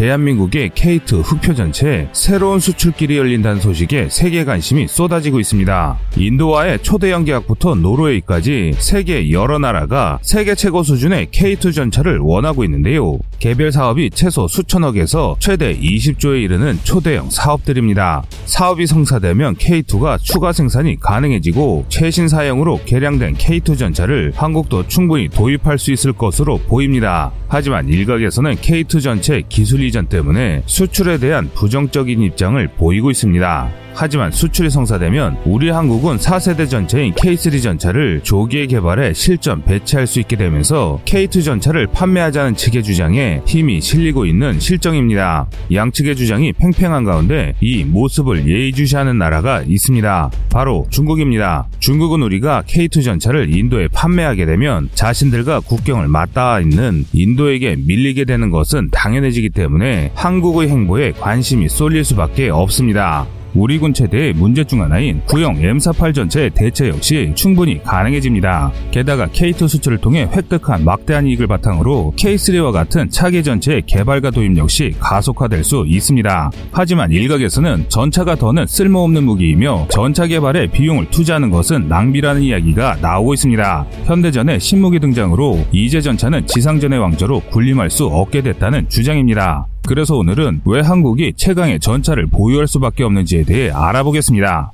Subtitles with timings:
[0.00, 5.98] 대한민국의 K2 흑표 전체에 새로운 수출길이 열린다는 소식에 세계 관심이 쏟아지고 있습니다.
[6.16, 13.18] 인도와의 초대형 계약부터 노르웨이까지 세계 여러 나라가 세계 최고 수준의 K2 전차를 원하고 있는데요.
[13.40, 18.22] 개별 사업이 최소 수천억에서 최대 20조에 이르는 초대형 사업들입니다.
[18.46, 25.92] 사업이 성사되면 K2가 추가 생산이 가능해지고 최신 사양으로 개량된 K2 전차를 한국도 충분히 도입할 수
[25.92, 27.32] 있을 것으로 보입니다.
[27.48, 33.70] 하지만 일각에서는 K2 전체 기술 이전 때문에 수출에 대한 부정적인 입장을 보이고 있습니다.
[33.94, 40.36] 하지만 수출이 성사되면 우리 한국은 4세대 전차인 K3 전차를 조기에 개발해 실전 배치할 수 있게
[40.36, 45.46] 되면서 K2 전차를 판매하자는 측의 주장에 힘이 실리고 있는 실정입니다.
[45.72, 50.30] 양측의 주장이 팽팽한 가운데 이 모습을 예의주시하는 나라가 있습니다.
[50.50, 51.68] 바로 중국입니다.
[51.78, 58.90] 중국은 우리가 K2 전차를 인도에 판매하게 되면 자신들과 국경을 맞닿아 있는 인도에게 밀리게 되는 것은
[58.90, 63.26] 당연해지기 때문에 한국의 행보에 관심이 쏠릴 수밖에 없습니다.
[63.54, 68.72] 우리 군 체대의 문제 중 하나인 구형 M48 전체의 대체 역시 충분히 가능해집니다.
[68.90, 74.94] 게다가 K2 수출을 통해 획득한 막대한 이익을 바탕으로 K3와 같은 차기 전체의 개발과 도입 역시
[75.00, 76.50] 가속화될 수 있습니다.
[76.72, 83.86] 하지만 일각에서는 전차가 더는 쓸모없는 무기이며 전차 개발에 비용을 투자하는 것은 낭비라는 이야기가 나오고 있습니다.
[84.04, 89.69] 현대전의 신무기 등장으로 이제 전차는 지상전의 왕조로 군림할 수 없게 됐다는 주장입니다.
[89.86, 94.72] 그래서 오늘은 왜 한국이 최강의 전차를 보유할 수밖에 없는지에 대해 알아보겠습니다.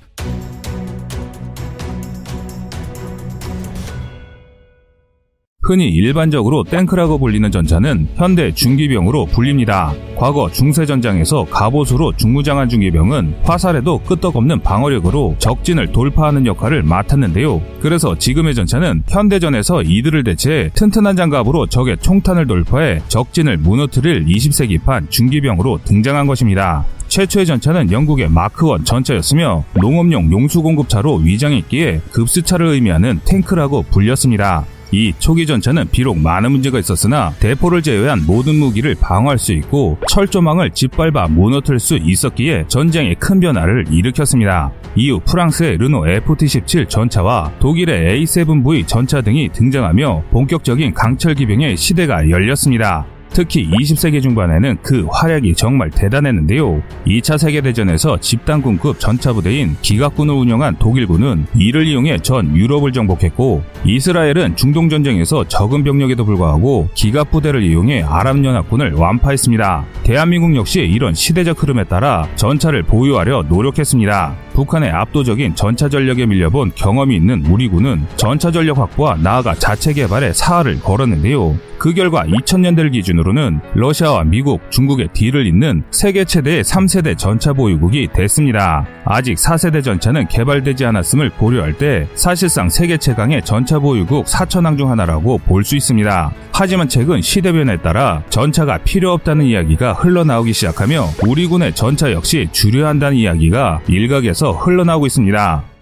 [5.67, 9.93] 흔히 일반적으로 탱크라고 불리는 전차는 현대 중기병으로 불립니다.
[10.15, 17.61] 과거 중세전장에서 갑옷으로 중무장한 중기병은 화살에도 끄떡없는 방어력으로 적진을 돌파하는 역할을 맡았는데요.
[17.81, 25.81] 그래서 지금의 전차는 현대전에서 이들을 대체해 튼튼한 장갑으로 적의 총탄을 돌파해 적진을 무너뜨릴 20세기판 중기병으로
[25.85, 26.85] 등장한 것입니다.
[27.09, 34.65] 최초의 전차는 영국의 마크1 전차였으며 농업용 용수 공급차로 위장했기에 급수차를 의미하는 탱크라고 불렸습니다.
[34.93, 40.71] 이 초기 전차는 비록 많은 문제가 있었으나 대포를 제외한 모든 무기를 방어할 수 있고 철조망을
[40.71, 44.73] 짓밟아 무너뜨릴 수 있었기에 전쟁에 큰 변화를 일으켰습니다.
[44.95, 53.07] 이후 프랑스의 르노 FT-17 전차와 독일의 A7V 전차 등이 등장하며 본격적인 강철 기병의 시대가 열렸습니다.
[53.37, 56.83] 특히 20세기 중반에는 그 활약이 정말 대단했는데요.
[57.07, 64.57] 2차 세계대전에서 집단 군급 전차 부대인 기갑군을 운영한 독일군은 이를 이용해 전 유럽을 정복했고 이스라엘은
[64.57, 69.85] 중동 전쟁에서 적은 병력에도 불구하고 기갑 부대를 이용해 아랍 연합군을 완파했습니다.
[70.03, 74.35] 대한민국 역시 이런 시대적 흐름에 따라 전차를 보유하려 노력했습니다.
[74.55, 80.33] 북한의 압도적인 전차 전력에 밀려본 경험이 있는 우리 군은 전차 전력 확보와 나아가 자체 개발에
[80.33, 81.59] 사활을 걸었는데요.
[81.79, 88.09] 그 결과 2000년대를 기준으로 는 러시아와 미국, 중국의 뒤를 잇는 세계 최대의 3세대 전차 보유국이
[88.15, 88.87] 됐습니다.
[89.05, 95.39] 아직 4세대 전차는 개발되지 않았음을 고려할 때 사실상 세계 최강의 전차 보유국 4천왕 중 하나라고
[95.39, 96.31] 볼 수 있습니다.
[96.53, 102.49] 하지만 최근 시대 변화에 따라 전차가 필요 없다는 이야기가 흘러나오기 시작하며 우리 군의 전차 역시
[102.53, 105.76] 줄여야 한다는 이야기가 일각에서 흘러나오고 있습니다.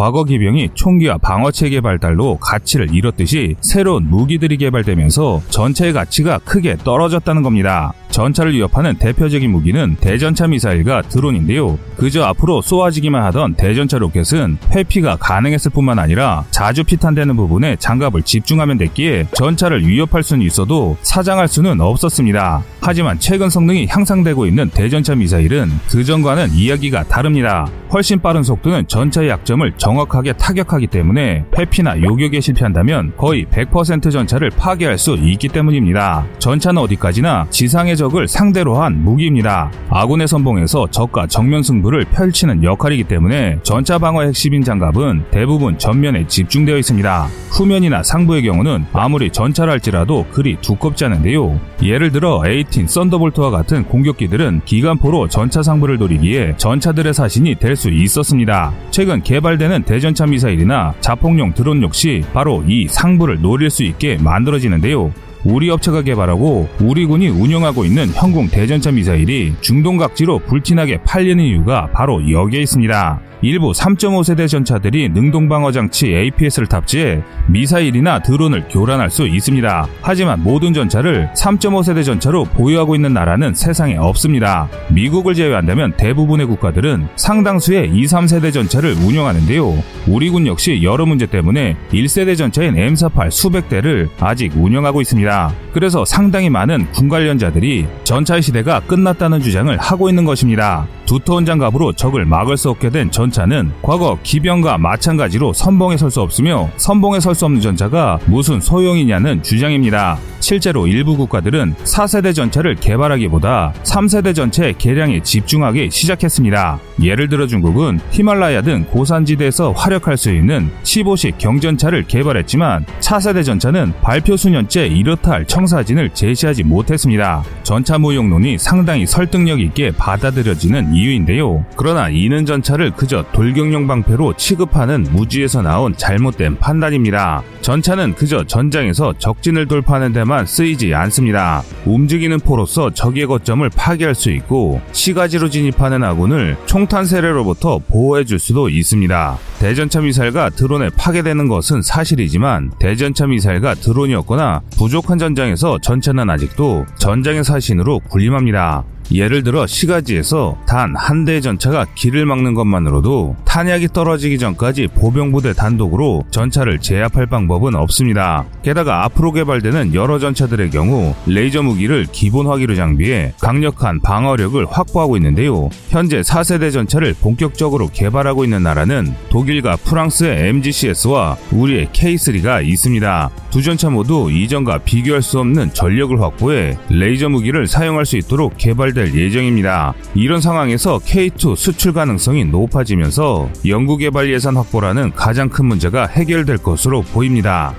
[0.00, 7.92] 과거 기병이 총기와 방어체계 발달로 가치를 잃었듯이 새로운 무기들이 개발되면서 전차의 가치가 크게 떨어졌다는 겁니다.
[8.10, 11.78] 전차를 위협하는 대표적인 무기는 대전차 미사일과 드론인데요.
[11.96, 18.78] 그저 앞으로 쏘아지기만 하던 대전차 로켓은 회피가 가능했을 뿐만 아니라 자주 피탄되는 부분에 장갑을 집중하면
[18.78, 22.62] 됐기에 전차를 위협할 수는 있어도 사장할 수는 없었습니다.
[22.80, 27.68] 하지만 최근 성능이 향상되고 있는 대전차 미사일은 그전과는 이야기가 다릅니다.
[27.92, 34.50] 훨씬 빠른 속도는 전차의 약점을 정 확하게 타격하기 때문에 회피나 요격에 실패한다면 거의 100% 전차를
[34.50, 36.26] 파괴할 수 있기 때문입니다.
[36.38, 39.70] 전차는 어디까지나 지상의 적을 상대로 한 무기입니다.
[39.88, 46.76] 아군의 선봉에서 적과 정면 승부를 펼치는 역할이기 때문에 전차 방어 핵심인 장갑은 대부분 전면에 집중되어
[46.76, 47.28] 있습니다.
[47.50, 51.58] 후면이나 상부의 경우는 아무리 전차를 할지라도 그리 두껍지 않은데요.
[51.82, 58.72] 예를 들어 A-18 썬더볼트와 같은 공격기들은 기관포로 전차 상부를 노리기에 전차들의 사신이 될 수 있었습니다.
[58.90, 65.12] 최근 개발되는 대전차 미사일이나 자폭용 드론 역시 바로 이 상부를 노릴 수 있게 만들어지는데요.
[65.44, 71.88] 우리 업체가 개발하고 우리 군이 운영하고 있는 현공 대전차 미사일이 중동 각지로 불티나게 팔리는 이유가
[71.92, 73.20] 바로 여기에 있습니다.
[73.42, 79.86] 일부 3.5세대 전차들이 능동방어 장치 APS를 탑재해 미사일이나 드론을 교란할 수 있습니다.
[80.02, 84.68] 하지만 모든 전차를 3.5세대 전차로 보유하고 있는 나라는 세상에 없습니다.
[84.90, 89.82] 미국을 제외한다면 대부분의 국가들은 상당수의 2, 3세대 전차를 운영하는데요.
[90.06, 95.29] 우리 군 역시 여러 문제 때문에 1세대 전차인 M48 수백 대를 아직 운영하고 있습니다.
[95.30, 95.54] 있습니다.
[95.72, 100.86] 그래서 상당히 많은 군 관련자들이 전차의 시대가 끝났다는 주장을 하고 있는 것입니다.
[101.06, 106.68] 두터운 장갑으로 적을 막을 수 없게 된 전차는 과거 기병과 마찬가지로 선봉에 설 수 없으며
[106.76, 110.18] 선봉에 설 수 없는 전차가 무슨 소용이냐는 주장입니다.
[110.40, 116.80] 실제로 일부 국가들은 4세대 전차를 개발하기보다 3세대 전체 개량에 집중하기 시작했습니다.
[117.02, 124.36] 예를 들어 중국은 히말라야 등 고산지대에서 활약할 수 있는 15식 경전차를 개발했지만 차세대 전차는 발표
[124.36, 127.42] 수년째 이렇 다할 청사진을 제시하지 못했습니다.
[127.62, 131.64] 전차 무용론이 상당히 설득력 있게 받아들여지는 이유인데요.
[131.76, 137.42] 그러나 이는 전차를 그저 돌격용 방패로 취급하는 무지에서 나온 잘못된 판단입니다.
[137.70, 141.62] 전차는 그저 전장에서 적진을 돌파하는 데만 쓰이지 않습니다.
[141.86, 148.68] 움직이는 포로서 적의 거점을 파괴할 수 있고 시가지로 진입하는 아군을 총탄 세례로부터 보호해 줄 수도
[148.68, 149.38] 있습니다.
[149.60, 158.00] 대전차 미사일과 드론에 파괴되는 것은 사실이지만 대전차 미사일과 드론이었거나 부족한 전장에서 전차는 아직도 전장의 사신으로
[158.00, 158.82] 군림합니다.
[159.12, 166.24] 예를 들어 시가지에서 단 한 대의 전차가 길을 막는 것만으로도 탄약이 떨어지기 전까지 보병부대 단독으로
[166.30, 168.44] 전차를 제압할 방법은 없습니다.
[168.62, 175.70] 게다가 앞으로 개발되는 여러 전차들의 경우 레이저 무기를 기본 화기로 장비해 강력한 방어력을 확보하고 있는데요.
[175.88, 183.30] 현재 4세대 전차를 본격적으로 개발하고 있는 나라는 독일과 프랑스의 MGCS와 우리의 K3가 있습니다.
[183.50, 188.92] 두 전차 모두 이전과 비교할 수 없는 전력을 확보해 레이저 무기를 사용할 수 있도록 개발
[189.00, 189.94] 될 예정입니다.
[190.14, 197.74] 이런 상황에서 K2 수출 가능성이 높아지면서 연구개발 예산 확보라는 가장 큰 문제가 해결될 것으로 보입니다.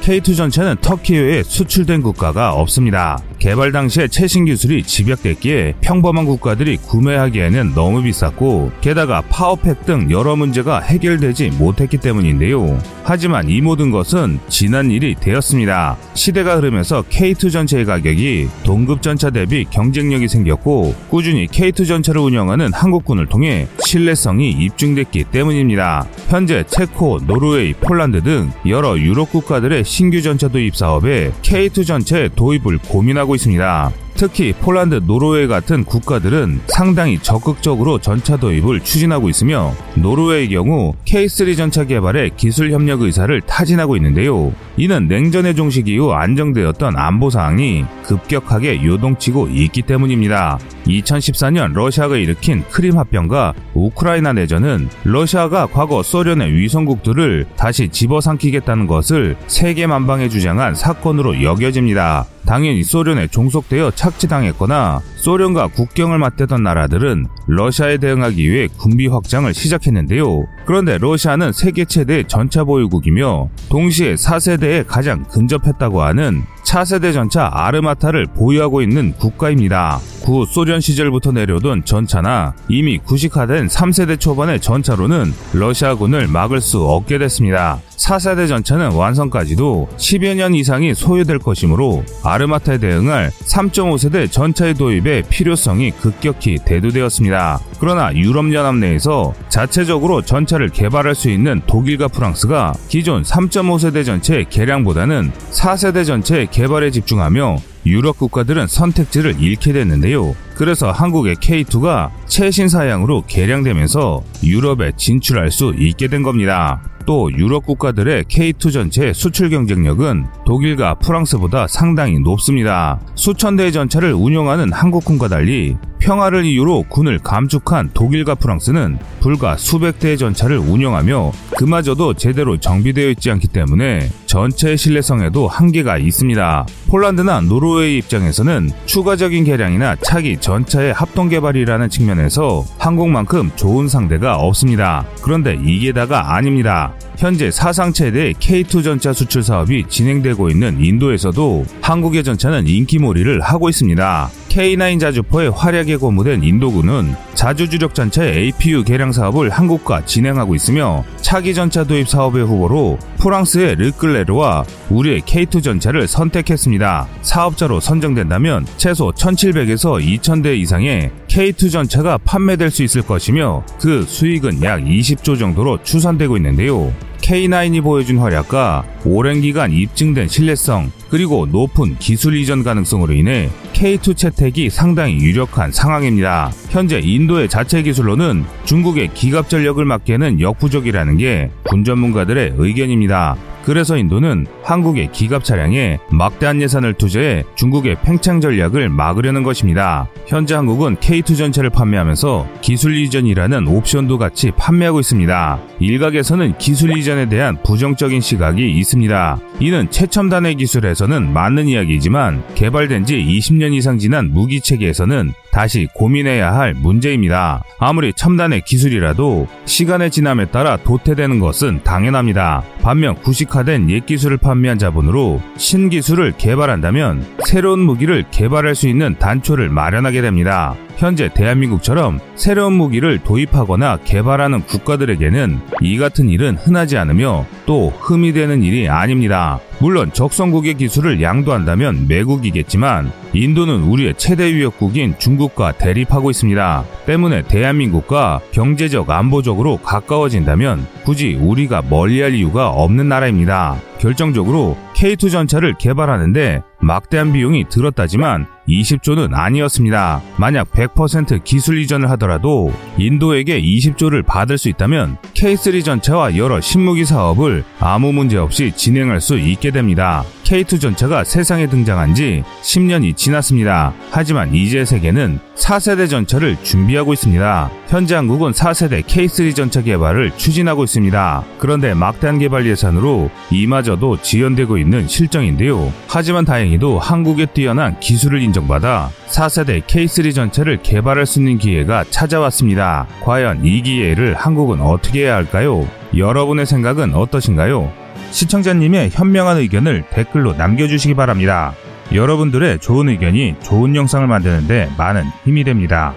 [0.00, 3.18] K2 전차는 터키 외에 수출된 국가가 없습니다.
[3.38, 10.80] 개발 당시에 최신 기술이 집약됐기에 평범한 국가들이 구매하기에는 너무 비쌌고 게다가 파워팩 등 여러 문제가
[10.80, 12.78] 해결되지 못했기 때문인데요.
[13.04, 15.96] 하지만 이 모든 것은 지난 일이 되었습니다.
[16.14, 23.26] 시대가 흐르면서 K2 전차의 가격이 동급 전차 대비 경쟁력이 생겼고 꾸준히 K2 전차를 운영하는 한국군을
[23.26, 26.06] 통해 신뢰성이 입증됐기 때문입니다.
[26.28, 32.78] 현재 체코, 노르웨이, 폴란드 등 여러 유럽 국가들의 신규 전차 도입 사업에 K2 전체 도입을
[32.78, 34.05] 고민하고 있습니다.
[34.16, 41.84] 특히 폴란드, 노르웨이 같은 국가들은 상당히 적극적으로 전차 도입을 추진하고 있으며 노르웨이의 경우 K3 전차
[41.84, 44.52] 개발에 기술 협력 의사를 타진하고 있는데요.
[44.78, 50.58] 이는 냉전의 종식 이후 안정되었던 안보 사항이 급격하게 요동치고 있기 때문입니다.
[50.86, 59.86] 2014년 러시아가 일으킨 크림 합병과 우크라이나 내전은 러시아가 과거 소련의 위성국들을 다시 집어삼키겠다는 것을 세계
[59.86, 62.26] 만방에 주장한 사건으로 여겨집니다.
[62.46, 70.44] 당연히 소련에 종속되어 착지당했거나 소련과 국경을 맞대던 나라들은 러시아에 대응하기 위해 군비 확장을 시작했는데요.
[70.66, 78.82] 그런데 러시아는 세계 최대 전차 보유국이며 동시에 4세대에 가장 근접했다고 하는 차세대 전차 아르마타를 보유하고
[78.82, 80.00] 있는 국가입니다.
[80.22, 87.80] 구 소련 시절부터 내려오던 전차나 이미 구식화된 3세대 초반의 전차로는 러시아군을 막을 수 없게 됐습니다.
[87.96, 96.58] 4세대 전차는 완성까지도 10여 년 이상이 소요될 것이므로 아르마타에 대응할 3.5세대 전차의 도입에 필요성이 급격히
[96.64, 97.60] 대두되었습니다.
[97.80, 106.04] 그러나 유럽연합 내에서 자체적으로 전차를 개발할 수 있는 독일과 프랑스가 기존 3.5세대 전체 개량보다는 4세대
[106.04, 110.34] 전체 개발에 집중하며 유럽 국가들은 선택지를 잃게 됐는데요.
[110.56, 116.80] 그래서 한국의 K2가 최신 사양으로 개량되면서 유럽에 진출할 수 있게 된 겁니다.
[117.06, 123.00] 또 유럽 국가들의 K2 전체 수출 경쟁력은 독일과 프랑스보다 상당히 높습니다.
[123.14, 130.18] 수천 대의 전차를 운영하는 한국군과 달리 평화를 이유로 군을 감축한 독일과 프랑스는 불과 수백 대의
[130.18, 136.66] 전차를 운영하며 그마저도 제대로 정비되어 있지 않기 때문에 전체의 신뢰성에도 한계가 있습니다.
[136.88, 145.04] 폴란드나 노르웨이 입장에서는 추가적인 개량이나 차기 전차의 합동 개발이라는 측면에서 한국만큼 좋은 상대가 없습니다.
[145.22, 146.92] 그런데 이게 다가 아닙니다.
[147.16, 154.30] 현재 사상 최대 K2 전차 수출 사업이 진행되고 있는 인도에서도 한국의 전차는 인기몰이를 하고 있습니다.
[154.48, 161.84] K9 자주포에 활약에 고무된 인도군은 자주주력 전차의 APU 개량 사업을 한국과 진행하고 있으며 차기 전차
[161.84, 167.06] 도입 사업의 후보로 프랑스의 르클레르와 우리의 K2 전차를 선택했습니다.
[167.22, 174.80] 사업자로 선정된다면 최소 1700에서 2000대 이상의 K2 전차가 판매될 수 있을 것이며 그 수익은 약
[174.80, 176.90] 20조 정도로 추산되고 있는데요.
[177.20, 184.70] K9이 보여준 활약과 오랜 기간 입증된 신뢰성 그리고 높은 기술 이전 가능성으로 인해 K2 채택이
[184.70, 186.52] 상당히 유력한 상황입니다.
[186.70, 193.36] 현재 인도의 자체 기술로는 중국의 기갑 전력을 막기에는 역부족이라는 게 군 전문가들의 의견입니다.
[193.66, 200.08] 그래서 인도는 한국의 기갑 차량에 막대한 예산을 투자해 중국의 팽창 전략을 막으려는 것입니다.
[200.28, 205.58] 현재 한국은 K2 전차를 판매하면서 기술 이전이라는 옵션도 같이 판매하고 있습니다.
[205.80, 209.40] 일각에서는 기술 이전에 대한 부정적인 시각이 있습니다.
[209.58, 216.74] 이는 최첨단의 기술에서는 맞는 이야기이지만 개발된 지 20년 이상 지난 무기 체계에서는 다시 고민해야 할
[216.74, 217.64] 문제입니다.
[217.78, 222.62] 아무리 첨단의 기술이라도 시간의 지남에 따라 도태되는 것은 당연합니다.
[222.82, 230.20] 반면 구식화된 옛 기술을 판매한 자본으로 신기술을 개발한다면 새로운 무기를 개발할 수 있는 단초를 마련하게
[230.20, 230.74] 됩니다.
[230.98, 238.62] 현재 대한민국처럼 새로운 무기를 도입하거나 개발하는 국가들에게는 이 같은 일은 흔하지 않으며 또 흠이 되는
[238.62, 239.58] 일이 아닙니다.
[239.78, 246.84] 물론 적성국의 기술을 양도한다면 매국이겠지만 인도는 우리의 최대 위협국인 중국과 대립하고 있습니다.
[247.04, 253.76] 때문에 대한민국과 경제적 안보적으로 가까워진다면 굳이 우리가 멀리할 이유가 없는 나라입니다.
[253.98, 260.22] 결정적으로 K2 전차를 개발하는데 막대한 비용이 들었다지만 20조는 아니었습니다.
[260.38, 267.64] 만약 100% 기술 이전을 하더라도 인도에게 20조를 받을 수 있다면 K3 전차와 여러 신무기 사업을
[267.78, 270.24] 아무 문제 없이 진행할 수 있게 됩니다.
[270.44, 273.92] K2 전차가 세상에 등장한 지 10년이 지났습니다.
[274.10, 277.70] 하지만 이제 세계는 4세대 전차를 준비하고 있습니다.
[277.88, 281.44] 현재 한국은 4세대 K3 전차 개발을 추진하고 있습니다.
[281.58, 285.92] 그런데 막대한 개발 예산으로 이마저도 지연되고 있는 실정인데요.
[286.08, 293.06] 하지만 다행히도 한국의 뛰어난 기술을 인정받아 4세대 K3 전차를 개발할 수 있는 기회가 찾아왔습니다.
[293.22, 295.88] 과연 이 기회를 한국은 어떻게 해야 할까요?
[296.16, 297.92] 여러분의 생각은 어떠신가요?
[298.32, 301.72] 시청자님의 현명한 의견을 댓글로 남겨주시기 바랍니다.
[302.12, 306.14] 여러분들의 좋은 의견이 좋은 영상을 만드는데 많은 힘이 됩니다.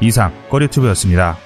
[0.00, 1.45] 이상 꺼리튜브였습니다.